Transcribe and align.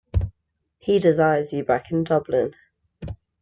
He 0.79 0.97
desires 0.97 1.53
you 1.53 1.63
back 1.63 1.91
in 1.91 2.03
Dublin. 2.03 2.55